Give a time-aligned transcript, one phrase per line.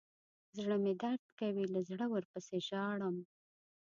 [0.59, 3.17] زړه مې درد کوي له زړه ورپسې ژاړم.